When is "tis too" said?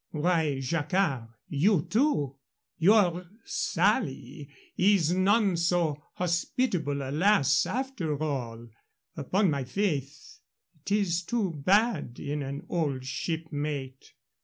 10.85-11.51